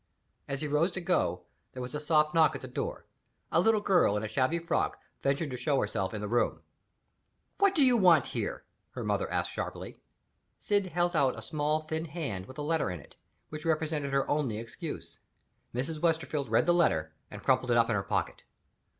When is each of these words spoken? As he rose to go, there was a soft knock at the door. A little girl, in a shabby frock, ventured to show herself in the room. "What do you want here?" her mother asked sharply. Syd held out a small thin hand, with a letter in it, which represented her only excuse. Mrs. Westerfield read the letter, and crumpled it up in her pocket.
As 0.47 0.61
he 0.61 0.67
rose 0.67 0.89
to 0.93 0.99
go, 0.99 1.43
there 1.73 1.81
was 1.83 1.93
a 1.93 1.99
soft 1.99 2.33
knock 2.33 2.55
at 2.55 2.61
the 2.61 2.67
door. 2.67 3.05
A 3.51 3.59
little 3.61 3.81
girl, 3.81 4.17
in 4.17 4.23
a 4.23 4.27
shabby 4.27 4.57
frock, 4.57 4.97
ventured 5.21 5.51
to 5.51 5.57
show 5.57 5.79
herself 5.79 6.11
in 6.11 6.21
the 6.21 6.27
room. 6.27 6.61
"What 7.59 7.75
do 7.75 7.83
you 7.85 7.95
want 7.95 8.25
here?" 8.33 8.65
her 8.93 9.03
mother 9.03 9.31
asked 9.31 9.51
sharply. 9.51 9.99
Syd 10.57 10.87
held 10.87 11.15
out 11.15 11.37
a 11.37 11.41
small 11.43 11.81
thin 11.81 12.05
hand, 12.05 12.47
with 12.47 12.57
a 12.57 12.63
letter 12.63 12.89
in 12.89 12.99
it, 12.99 13.15
which 13.49 13.63
represented 13.63 14.11
her 14.11 14.27
only 14.27 14.57
excuse. 14.57 15.19
Mrs. 15.71 16.01
Westerfield 16.01 16.49
read 16.49 16.65
the 16.65 16.73
letter, 16.73 17.13
and 17.29 17.43
crumpled 17.43 17.69
it 17.69 17.77
up 17.77 17.87
in 17.91 17.95
her 17.95 18.01
pocket. 18.01 18.41